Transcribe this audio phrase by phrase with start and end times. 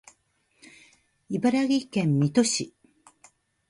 [1.29, 2.73] 茨城県水戸市